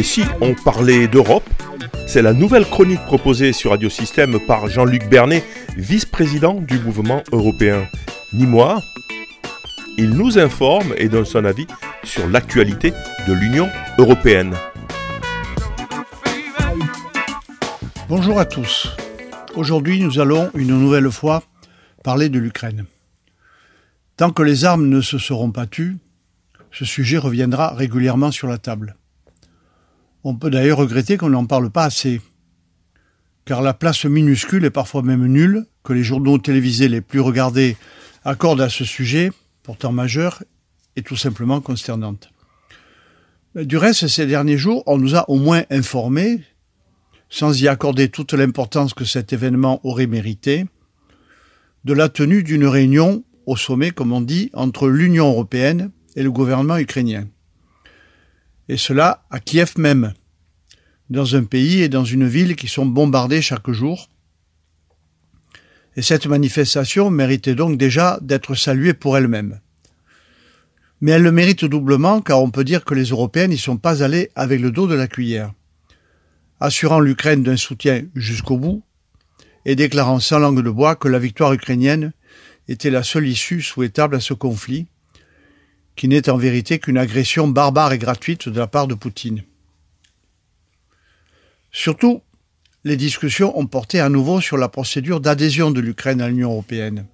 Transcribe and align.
Et 0.00 0.02
si 0.02 0.24
on 0.40 0.54
parlait 0.54 1.08
d'Europe 1.08 1.46
C'est 2.06 2.22
la 2.22 2.32
nouvelle 2.32 2.64
chronique 2.64 3.04
proposée 3.04 3.52
sur 3.52 3.72
Radio 3.72 3.90
Système 3.90 4.40
par 4.40 4.66
Jean-Luc 4.66 5.06
Bernet, 5.10 5.44
vice-président 5.76 6.54
du 6.54 6.78
mouvement 6.78 7.22
européen. 7.32 7.86
Ni 8.32 8.46
moi, 8.46 8.80
il 9.98 10.08
nous 10.12 10.38
informe 10.38 10.94
et 10.96 11.10
donne 11.10 11.26
son 11.26 11.44
avis 11.44 11.66
sur 12.02 12.26
l'actualité 12.28 12.94
de 13.28 13.34
l'Union 13.34 13.68
européenne. 13.98 14.54
Bonjour 18.08 18.40
à 18.40 18.46
tous. 18.46 18.96
Aujourd'hui, 19.54 20.00
nous 20.00 20.18
allons 20.18 20.50
une 20.54 20.68
nouvelle 20.68 21.10
fois 21.10 21.42
parler 22.02 22.30
de 22.30 22.38
l'Ukraine. 22.38 22.86
Tant 24.16 24.30
que 24.30 24.42
les 24.42 24.64
armes 24.64 24.88
ne 24.88 25.02
se 25.02 25.18
seront 25.18 25.50
pas 25.50 25.66
tues, 25.66 25.98
ce 26.72 26.86
sujet 26.86 27.18
reviendra 27.18 27.74
régulièrement 27.74 28.30
sur 28.30 28.48
la 28.48 28.56
table. 28.56 28.96
On 30.22 30.34
peut 30.34 30.50
d'ailleurs 30.50 30.78
regretter 30.78 31.16
qu'on 31.16 31.30
n'en 31.30 31.46
parle 31.46 31.70
pas 31.70 31.84
assez, 31.84 32.20
car 33.46 33.62
la 33.62 33.72
place 33.72 34.04
minuscule 34.04 34.64
et 34.64 34.70
parfois 34.70 35.02
même 35.02 35.26
nulle 35.26 35.66
que 35.82 35.92
les 35.92 36.04
journaux 36.04 36.38
télévisés 36.38 36.88
les 36.88 37.00
plus 37.00 37.20
regardés 37.20 37.76
accordent 38.24 38.60
à 38.60 38.68
ce 38.68 38.84
sujet, 38.84 39.32
pourtant 39.62 39.92
majeur, 39.92 40.42
est 40.96 41.06
tout 41.06 41.16
simplement 41.16 41.60
consternante. 41.60 42.30
Du 43.54 43.78
reste, 43.78 44.06
ces 44.06 44.26
derniers 44.26 44.58
jours, 44.58 44.82
on 44.86 44.98
nous 44.98 45.16
a 45.16 45.28
au 45.30 45.36
moins 45.36 45.64
informés, 45.70 46.42
sans 47.30 47.60
y 47.60 47.66
accorder 47.66 48.08
toute 48.08 48.34
l'importance 48.34 48.92
que 48.94 49.04
cet 49.04 49.32
événement 49.32 49.80
aurait 49.84 50.06
mérité, 50.06 50.66
de 51.84 51.92
la 51.94 52.08
tenue 52.08 52.42
d'une 52.42 52.66
réunion 52.66 53.24
au 53.46 53.56
sommet, 53.56 53.90
comme 53.90 54.12
on 54.12 54.20
dit, 54.20 54.50
entre 54.52 54.88
l'Union 54.88 55.28
européenne 55.28 55.90
et 56.14 56.22
le 56.22 56.30
gouvernement 56.30 56.76
ukrainien. 56.76 57.26
Et 58.70 58.76
cela 58.76 59.24
à 59.30 59.40
Kiev 59.40 59.72
même, 59.78 60.14
dans 61.10 61.34
un 61.34 61.42
pays 61.42 61.82
et 61.82 61.88
dans 61.88 62.04
une 62.04 62.28
ville 62.28 62.54
qui 62.54 62.68
sont 62.68 62.86
bombardés 62.86 63.42
chaque 63.42 63.68
jour. 63.72 64.08
Et 65.96 66.02
cette 66.02 66.26
manifestation 66.26 67.10
méritait 67.10 67.56
donc 67.56 67.76
déjà 67.76 68.20
d'être 68.22 68.54
saluée 68.54 68.94
pour 68.94 69.16
elle-même. 69.16 69.58
Mais 71.00 71.10
elle 71.10 71.24
le 71.24 71.32
mérite 71.32 71.64
doublement 71.64 72.20
car 72.20 72.40
on 72.40 72.52
peut 72.52 72.62
dire 72.62 72.84
que 72.84 72.94
les 72.94 73.06
Européens 73.06 73.48
n'y 73.48 73.58
sont 73.58 73.76
pas 73.76 74.04
allés 74.04 74.30
avec 74.36 74.60
le 74.60 74.70
dos 74.70 74.86
de 74.86 74.94
la 74.94 75.08
cuillère, 75.08 75.52
assurant 76.60 77.00
l'Ukraine 77.00 77.42
d'un 77.42 77.56
soutien 77.56 78.04
jusqu'au 78.14 78.56
bout 78.56 78.84
et 79.64 79.74
déclarant 79.74 80.20
sans 80.20 80.38
langue 80.38 80.62
de 80.62 80.70
bois 80.70 80.94
que 80.94 81.08
la 81.08 81.18
victoire 81.18 81.52
ukrainienne 81.52 82.12
était 82.68 82.90
la 82.90 83.02
seule 83.02 83.26
issue 83.26 83.62
souhaitable 83.62 84.14
à 84.14 84.20
ce 84.20 84.32
conflit, 84.32 84.86
qui 86.00 86.08
n'est 86.08 86.30
en 86.30 86.38
vérité 86.38 86.78
qu'une 86.78 86.96
agression 86.96 87.46
barbare 87.46 87.92
et 87.92 87.98
gratuite 87.98 88.48
de 88.48 88.58
la 88.58 88.66
part 88.66 88.86
de 88.86 88.94
Poutine. 88.94 89.42
Surtout, 91.70 92.22
les 92.84 92.96
discussions 92.96 93.58
ont 93.58 93.66
porté 93.66 94.00
à 94.00 94.08
nouveau 94.08 94.40
sur 94.40 94.56
la 94.56 94.70
procédure 94.70 95.20
d'adhésion 95.20 95.70
de 95.70 95.78
l'Ukraine 95.78 96.22
à 96.22 96.30
l'Union 96.30 96.52
européenne. 96.52 97.06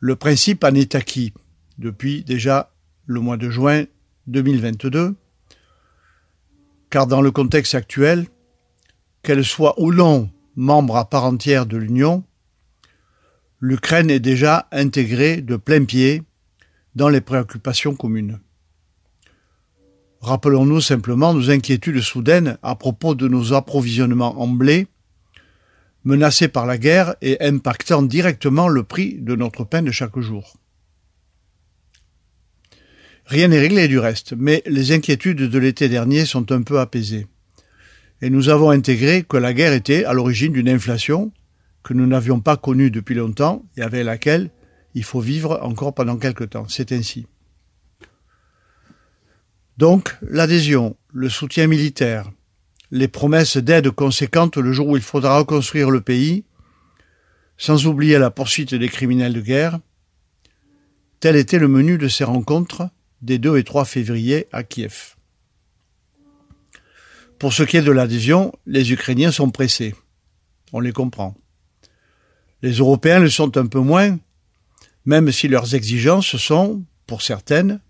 Le 0.00 0.16
principe 0.16 0.64
en 0.64 0.74
est 0.74 0.96
acquis 0.96 1.32
depuis 1.78 2.24
déjà 2.24 2.72
le 3.06 3.20
mois 3.20 3.36
de 3.36 3.50
juin 3.50 3.84
2022, 4.26 5.14
car 6.90 7.06
dans 7.06 7.20
le 7.20 7.30
contexte 7.30 7.76
actuel, 7.76 8.26
qu'elle 9.22 9.44
soit 9.44 9.80
ou 9.80 9.92
non 9.92 10.28
membre 10.56 10.96
à 10.96 11.08
part 11.08 11.26
entière 11.26 11.66
de 11.66 11.76
l'Union, 11.76 12.24
l'Ukraine 13.60 14.10
est 14.10 14.18
déjà 14.18 14.66
intégrée 14.72 15.40
de 15.40 15.54
plein 15.54 15.84
pied 15.84 16.24
dans 16.94 17.08
les 17.08 17.20
préoccupations 17.20 17.94
communes. 17.94 18.40
Rappelons-nous 20.20 20.80
simplement 20.80 21.34
nos 21.34 21.50
inquiétudes 21.50 22.00
soudaines 22.00 22.58
à 22.62 22.76
propos 22.76 23.14
de 23.14 23.26
nos 23.26 23.54
approvisionnements 23.54 24.40
en 24.40 24.46
blé, 24.46 24.86
menacés 26.04 26.48
par 26.48 26.64
la 26.66 26.78
guerre 26.78 27.16
et 27.22 27.42
impactant 27.42 28.02
directement 28.02 28.68
le 28.68 28.84
prix 28.84 29.14
de 29.14 29.34
notre 29.34 29.64
pain 29.64 29.82
de 29.82 29.90
chaque 29.90 30.18
jour. 30.20 30.56
Rien 33.26 33.48
n'est 33.48 33.58
réglé 33.58 33.88
du 33.88 33.98
reste, 33.98 34.34
mais 34.36 34.62
les 34.66 34.92
inquiétudes 34.92 35.48
de 35.48 35.58
l'été 35.58 35.88
dernier 35.88 36.24
sont 36.24 36.52
un 36.52 36.62
peu 36.62 36.78
apaisées. 36.78 37.26
Et 38.20 38.30
nous 38.30 38.48
avons 38.48 38.70
intégré 38.70 39.24
que 39.24 39.36
la 39.36 39.52
guerre 39.52 39.72
était 39.72 40.04
à 40.04 40.12
l'origine 40.12 40.52
d'une 40.52 40.68
inflation 40.68 41.32
que 41.82 41.94
nous 41.94 42.06
n'avions 42.06 42.40
pas 42.40 42.56
connue 42.56 42.90
depuis 42.90 43.16
longtemps 43.16 43.64
et 43.76 43.82
avec 43.82 44.04
laquelle 44.04 44.50
il 44.94 45.04
faut 45.04 45.20
vivre 45.20 45.60
encore 45.62 45.94
pendant 45.94 46.16
quelque 46.16 46.44
temps. 46.44 46.66
C'est 46.68 46.92
ainsi. 46.92 47.26
Donc, 49.78 50.16
l'adhésion, 50.22 50.96
le 51.12 51.28
soutien 51.28 51.66
militaire, 51.66 52.30
les 52.90 53.08
promesses 53.08 53.56
d'aide 53.56 53.90
conséquentes 53.90 54.58
le 54.58 54.72
jour 54.72 54.88
où 54.88 54.96
il 54.96 55.02
faudra 55.02 55.38
reconstruire 55.38 55.90
le 55.90 56.02
pays, 56.02 56.44
sans 57.56 57.86
oublier 57.86 58.18
la 58.18 58.30
poursuite 58.30 58.74
des 58.74 58.88
criminels 58.88 59.32
de 59.32 59.40
guerre, 59.40 59.78
tel 61.20 61.36
était 61.36 61.58
le 61.58 61.68
menu 61.68 61.96
de 61.96 62.08
ces 62.08 62.24
rencontres 62.24 62.88
des 63.22 63.38
2 63.38 63.56
et 63.56 63.64
3 63.64 63.84
février 63.84 64.46
à 64.52 64.62
Kiev. 64.62 65.14
Pour 67.38 67.52
ce 67.52 67.62
qui 67.62 67.76
est 67.76 67.82
de 67.82 67.92
l'adhésion, 67.92 68.52
les 68.66 68.92
Ukrainiens 68.92 69.32
sont 69.32 69.50
pressés. 69.50 69.94
On 70.72 70.80
les 70.80 70.92
comprend. 70.92 71.34
Les 72.62 72.74
Européens 72.74 73.20
le 73.20 73.28
sont 73.28 73.56
un 73.56 73.66
peu 73.66 73.80
moins, 73.80 74.18
même 75.04 75.30
si 75.32 75.48
leurs 75.48 75.74
exigences 75.74 76.36
sont, 76.36 76.84
pour 77.06 77.22
certaines, 77.22 77.80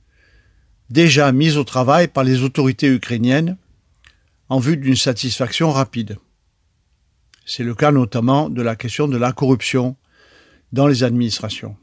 déjà 0.90 1.32
mises 1.32 1.56
au 1.56 1.64
travail 1.64 2.08
par 2.08 2.24
les 2.24 2.42
autorités 2.42 2.88
ukrainiennes 2.88 3.56
en 4.48 4.58
vue 4.58 4.76
d'une 4.76 4.96
satisfaction 4.96 5.70
rapide. 5.70 6.18
C'est 7.46 7.64
le 7.64 7.74
cas 7.74 7.90
notamment 7.90 8.50
de 8.50 8.62
la 8.62 8.76
question 8.76 9.08
de 9.08 9.16
la 9.16 9.32
corruption 9.32 9.96
dans 10.72 10.86
les 10.86 11.02
administrations. 11.02 11.76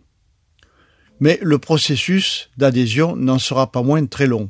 Mais 1.20 1.40
le 1.42 1.58
processus 1.58 2.50
d'adhésion 2.58 3.16
n'en 3.16 3.40
sera 3.40 3.72
pas 3.72 3.84
moins 3.84 4.06
très 4.06 4.28
long. 4.28 4.50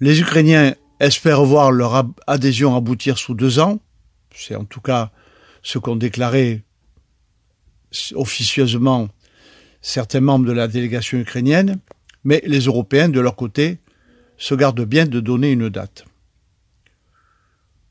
Les 0.00 0.20
Ukrainiens 0.20 0.74
espèrent 0.98 1.44
voir 1.44 1.70
leur 1.70 2.04
adhésion 2.26 2.74
aboutir 2.74 3.18
sous 3.18 3.34
deux 3.34 3.58
ans, 3.58 3.80
c'est 4.34 4.56
en 4.56 4.64
tout 4.64 4.80
cas 4.80 5.12
ce 5.62 5.78
qu'ont 5.78 5.96
déclaré 5.96 6.62
officieusement 8.14 9.08
certains 9.80 10.20
membres 10.20 10.46
de 10.46 10.52
la 10.52 10.68
délégation 10.68 11.18
ukrainienne, 11.18 11.78
mais 12.24 12.42
les 12.46 12.60
Européens, 12.60 13.08
de 13.08 13.20
leur 13.20 13.36
côté, 13.36 13.78
se 14.36 14.54
gardent 14.54 14.84
bien 14.84 15.06
de 15.06 15.20
donner 15.20 15.50
une 15.50 15.68
date. 15.68 16.04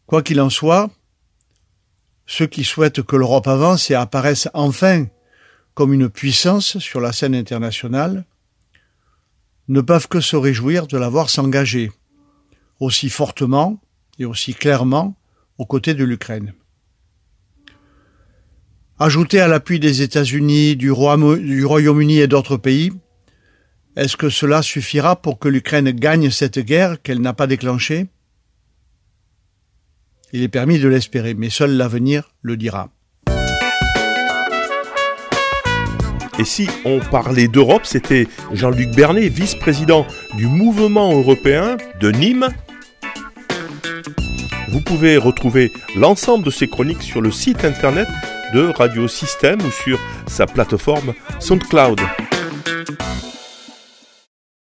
Quoi 0.06 0.22
qu'il 0.24 0.42
en 0.42 0.50
soit, 0.50 0.90
ceux 2.26 2.48
qui 2.48 2.64
souhaitent 2.64 3.02
que 3.02 3.16
l'Europe 3.16 3.48
avance 3.48 3.92
et 3.92 3.96
apparaisse 3.96 4.48
enfin 4.54 5.06
comme 5.74 5.94
une 5.94 6.10
puissance 6.10 6.80
sur 6.80 7.00
la 7.02 7.12
scène 7.12 7.36
internationale 7.36 8.26
ne 9.68 9.82
peuvent 9.82 10.08
que 10.08 10.20
se 10.20 10.36
réjouir 10.36 10.88
de 10.88 10.98
la 10.98 11.10
voir 11.10 11.30
s'engager 11.30 11.92
aussi 12.80 13.10
fortement 13.10 13.80
et 14.20 14.26
aussi 14.26 14.54
clairement 14.54 15.16
aux 15.58 15.66
côtés 15.66 15.94
de 15.94 16.04
l'Ukraine. 16.04 16.54
Ajouté 19.04 19.40
à 19.40 19.48
l'appui 19.48 19.80
des 19.80 20.04
États-Unis, 20.04 20.76
du 20.76 20.92
Royaume-Uni 20.92 22.20
et 22.20 22.28
d'autres 22.28 22.58
pays, 22.58 22.92
est-ce 23.96 24.16
que 24.16 24.30
cela 24.30 24.62
suffira 24.62 25.20
pour 25.20 25.40
que 25.40 25.48
l'Ukraine 25.48 25.90
gagne 25.90 26.30
cette 26.30 26.60
guerre 26.60 27.02
qu'elle 27.02 27.20
n'a 27.20 27.34
pas 27.34 27.48
déclenchée? 27.48 28.06
Il 30.34 30.44
est 30.44 30.50
permis 30.50 30.78
de 30.78 30.88
l'espérer, 30.88 31.34
mais 31.34 31.50
seul 31.50 31.78
l'avenir 31.78 32.32
le 32.44 32.58
dira. 32.58 32.92
Et 36.38 36.46
si 36.46 36.70
on 36.86 37.00
parlait 37.00 37.48
d'Europe, 37.48 37.88
c'était 37.88 38.28
Jean-Luc 38.54 38.92
Bernet, 38.92 39.30
vice-président 39.30 40.06
du 40.38 40.46
mouvement 40.46 41.12
européen 41.12 41.78
de 42.00 42.12
Nîmes. 42.12 42.50
Vous 44.70 44.82
pouvez 44.82 45.18
retrouver 45.18 45.72
l'ensemble 45.96 46.46
de 46.46 46.52
ces 46.52 46.68
chroniques 46.68 47.02
sur 47.02 47.20
le 47.20 47.32
site 47.32 47.66
internet 47.66 48.08
de 48.54 48.72
Radio 48.78 49.08
Système 49.08 49.60
ou 49.62 49.72
sur 49.72 50.00
sa 50.28 50.46
plateforme 50.46 51.14
SoundCloud. 51.40 52.00